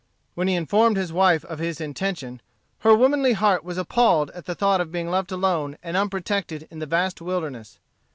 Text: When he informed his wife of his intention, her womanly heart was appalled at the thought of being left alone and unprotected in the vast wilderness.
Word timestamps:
When 0.33 0.47
he 0.47 0.55
informed 0.55 0.97
his 0.97 1.13
wife 1.13 1.45
of 1.45 1.59
his 1.59 1.79
intention, 1.79 2.41
her 2.79 2.95
womanly 2.95 3.33
heart 3.33 3.63
was 3.63 3.77
appalled 3.77 4.31
at 4.31 4.45
the 4.45 4.55
thought 4.55 4.81
of 4.81 4.91
being 4.91 5.11
left 5.11 5.31
alone 5.31 5.77
and 5.83 5.95
unprotected 5.95 6.67
in 6.71 6.79
the 6.79 6.87
vast 6.87 7.21
wilderness. 7.21 7.77